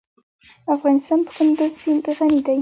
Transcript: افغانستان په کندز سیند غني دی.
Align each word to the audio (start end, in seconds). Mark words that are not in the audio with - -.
افغانستان 0.75 1.19
په 1.25 1.31
کندز 1.37 1.71
سیند 1.81 2.03
غني 2.17 2.39
دی. 2.45 2.59